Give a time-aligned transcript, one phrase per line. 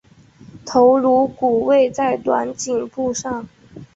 [0.65, 3.47] 头颅骨位在短颈部上。